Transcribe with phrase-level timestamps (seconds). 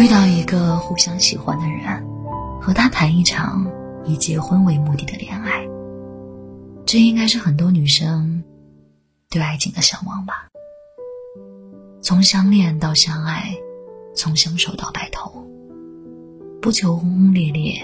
[0.00, 2.02] 遇到一个互相喜欢的人，
[2.58, 3.70] 和他谈一场
[4.06, 5.68] 以结婚为目的的恋爱，
[6.86, 8.42] 这应该是很多女生
[9.28, 10.48] 对爱情的向往吧。
[12.00, 13.54] 从相恋到相爱，
[14.14, 15.46] 从相守到白头，
[16.62, 17.82] 不求轰轰烈烈，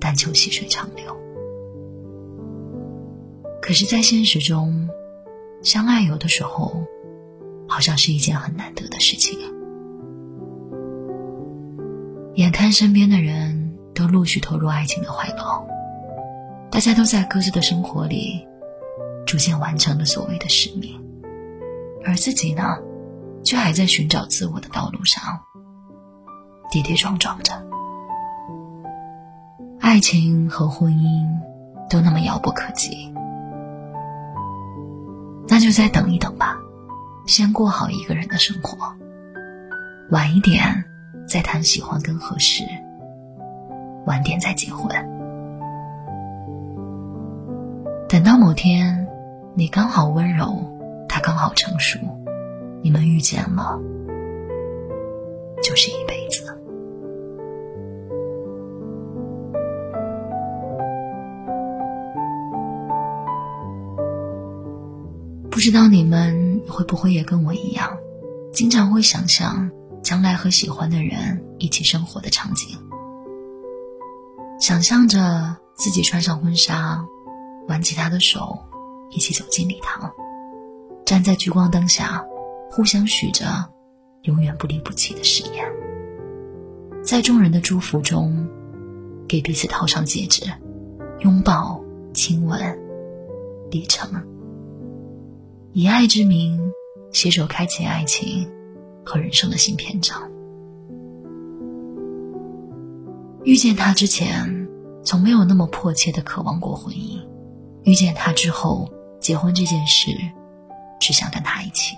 [0.00, 1.14] 但求细水长流。
[3.60, 4.88] 可是，在现实中，
[5.62, 6.82] 相爱有的时候，
[7.68, 9.52] 好像是一件很难得的事情啊。
[12.36, 15.66] 眼看身边的人都陆续投入爱情的怀抱，
[16.70, 18.46] 大家都在各自的生活里
[19.26, 21.02] 逐渐完成了所谓的使命，
[22.04, 22.76] 而自己呢，
[23.42, 25.40] 却还在寻找自我的道路上
[26.70, 27.54] 跌跌撞撞着。
[29.80, 31.26] 爱情和婚姻
[31.88, 33.10] 都那么遥不可及，
[35.48, 36.58] 那就再等一等吧，
[37.26, 38.94] 先过好一个人的生活，
[40.10, 40.84] 晚一点。
[41.26, 42.62] 再谈喜欢跟合适，
[44.06, 44.88] 晚点再结婚。
[48.08, 49.06] 等到某天，
[49.54, 50.56] 你刚好温柔，
[51.08, 51.98] 他刚好成熟，
[52.80, 53.78] 你们遇见了，
[55.62, 56.44] 就是一辈子。
[65.50, 67.90] 不知道你们会不会也跟我一样，
[68.52, 69.68] 经常会想象。
[70.06, 72.78] 将来和喜欢的人一起生活的场景，
[74.60, 77.04] 想象着自己穿上婚纱，
[77.66, 78.56] 挽起他的手，
[79.10, 80.08] 一起走进礼堂，
[81.04, 82.24] 站在聚光灯下，
[82.70, 83.46] 互相许着
[84.22, 85.66] 永远不离不弃的誓言，
[87.02, 88.48] 在众人的祝福中，
[89.26, 90.44] 给彼此套上戒指，
[91.18, 91.82] 拥抱、
[92.14, 92.78] 亲吻、
[93.72, 94.08] 礼成，
[95.72, 96.72] 以爱之名
[97.10, 98.48] 携手开启爱情。
[99.06, 100.20] 和人生的新篇章。
[103.44, 104.66] 遇见他之前，
[105.04, 107.20] 从没有那么迫切的渴望过婚姻；
[107.84, 110.10] 遇见他之后，结婚这件事，
[110.98, 111.94] 只想跟他一起。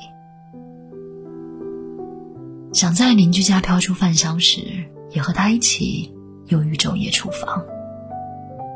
[2.74, 4.60] 想在邻居家飘出饭香时，
[5.10, 6.14] 也和他一起
[6.48, 7.64] 忧郁昼夜厨房；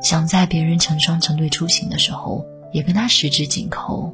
[0.02, 2.42] 想在别人成双成对出行的时候，
[2.72, 4.10] 也跟他十指紧扣，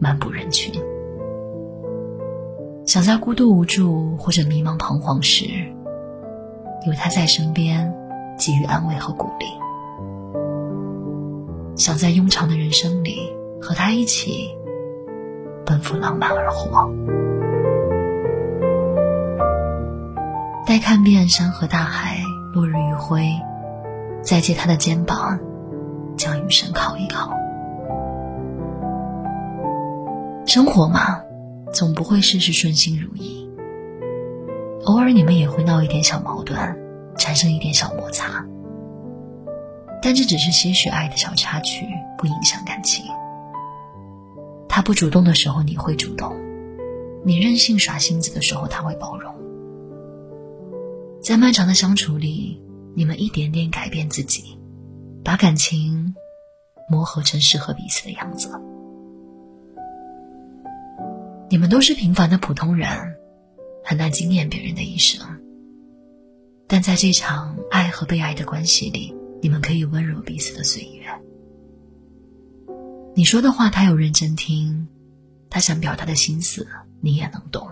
[0.00, 0.72] 漫步人群。
[2.88, 5.44] 想在孤独无助或者迷茫彷徨时，
[6.86, 7.94] 有他在身边
[8.38, 9.46] 给予安慰和鼓励；
[11.76, 13.18] 想在庸常的人生里
[13.60, 14.48] 和他一起
[15.66, 16.88] 奔赴浪漫而活。
[20.66, 22.16] 待看遍山河大海，
[22.54, 23.38] 落日余晖，
[24.22, 25.38] 再借他的肩膀，
[26.16, 27.30] 将余生靠一靠。
[30.46, 31.20] 生活嘛。
[31.72, 33.48] 总不会事事顺心如意，
[34.84, 36.56] 偶尔你们也会闹一点小矛盾，
[37.16, 38.44] 产生一点小摩擦。
[40.00, 41.86] 但这只是些许爱的小插曲，
[42.16, 43.04] 不影响感情。
[44.68, 46.32] 他不主动的时候，你会主动；
[47.24, 49.34] 你任性耍性子的时候，他会包容。
[51.20, 52.62] 在漫长的相处里，
[52.94, 54.58] 你们一点点改变自己，
[55.24, 56.14] 把感情
[56.88, 58.48] 磨合成适合彼此的样子。
[61.50, 62.88] 你们都是平凡的普通人，
[63.82, 65.20] 很难惊艳别人的一生。
[66.66, 71.06] 但在这场爱和被爱的关系里，你们可以温柔彼此的岁月。
[73.14, 74.86] 你说的话，他有认真听；
[75.48, 76.68] 他想表达的心思，
[77.00, 77.66] 你也能懂。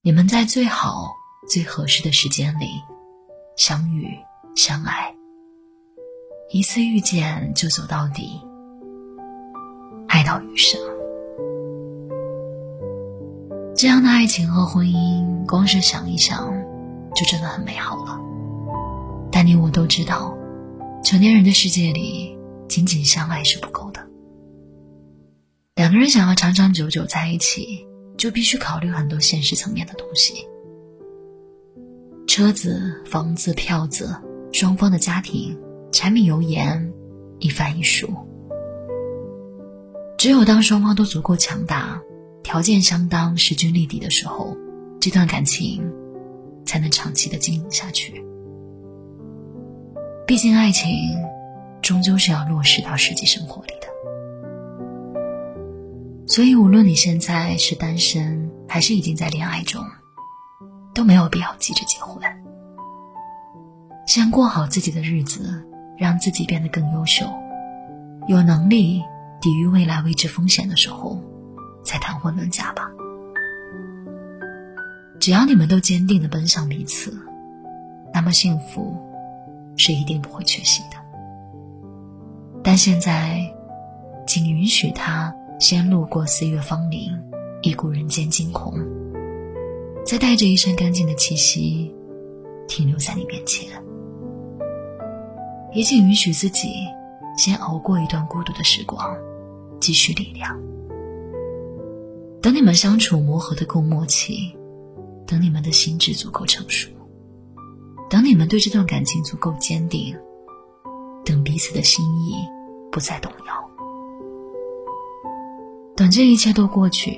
[0.00, 1.10] 你们在最好、
[1.46, 2.66] 最合适的时间里
[3.58, 4.08] 相遇、
[4.56, 5.14] 相爱，
[6.50, 8.40] 一次遇见就走到底，
[10.08, 10.80] 爱到余生。
[13.82, 16.52] 这样的爱情和婚姻，光是想一想，
[17.16, 18.16] 就真的很美好了。
[19.32, 20.38] 但你我都知道，
[21.02, 22.38] 成年人的世界里，
[22.68, 24.00] 仅仅相爱是不够的。
[25.74, 27.84] 两个人想要长长久久在一起，
[28.16, 30.46] 就必须考虑很多现实层面的东西：
[32.28, 34.14] 车子、房子、票子，
[34.52, 35.58] 双方的家庭、
[35.90, 36.92] 柴米油盐，
[37.40, 38.08] 一饭一书。
[40.16, 42.00] 只有当双方都足够强大。
[42.52, 44.54] 条件相当、势均力敌的时候，
[45.00, 45.90] 这段感情
[46.66, 48.22] 才能长期的经营下去。
[50.26, 50.90] 毕竟，爱情
[51.80, 53.88] 终究是要落实到实际生活里的。
[56.26, 59.82] 所以，无论你现在是单身，还是已经在恋爱中，
[60.92, 62.22] 都没有必要急着结婚。
[64.06, 65.66] 先过好自己的日子，
[65.96, 67.24] 让自己变得更优秀，
[68.28, 69.00] 有能力
[69.40, 71.18] 抵御未来未知风险的时候。
[71.82, 72.90] 再谈婚论嫁吧。
[75.20, 77.16] 只要你们都坚定的奔向彼此，
[78.12, 78.96] 那么幸福
[79.76, 80.96] 是一定不会缺席的。
[82.64, 83.40] 但现在，
[84.26, 87.16] 请允许他先路过四月芳龄，
[87.62, 88.74] 一顾人间惊鸿，
[90.04, 91.94] 再带着一身干净的气息
[92.66, 93.68] 停留在你面前。
[95.72, 96.68] 也请允许自己
[97.38, 99.16] 先熬过一段孤独的时光，
[99.80, 100.60] 积蓄力量。
[102.42, 104.52] 等你们相处磨合的够默契，
[105.28, 106.90] 等你们的心智足够成熟，
[108.10, 110.12] 等你们对这段感情足够坚定，
[111.24, 112.34] 等彼此的心意
[112.90, 113.70] 不再动摇，
[115.94, 117.16] 等这一切都过去，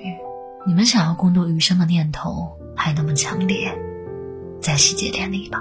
[0.66, 3.74] 你们想要共度余生的念头还那么强烈，
[4.60, 5.58] 再喜结连理吧。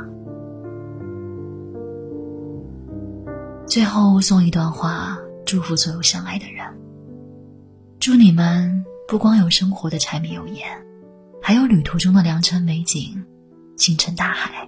[3.66, 6.68] 最后送一段话，祝福所有相爱的人，
[7.98, 8.84] 祝你们。
[9.14, 10.68] 不光有生活的柴米油盐，
[11.40, 13.24] 还有旅途中的良辰美景、
[13.78, 14.68] 星辰大海。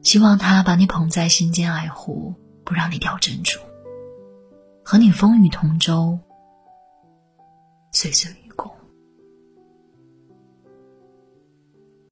[0.00, 2.32] 希望他把你捧在心间爱护，
[2.64, 3.58] 不让你掉珍珠，
[4.84, 6.16] 和你风雨同舟，
[7.90, 8.30] 岁岁。